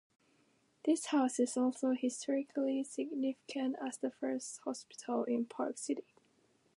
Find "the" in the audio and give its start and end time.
3.99-4.09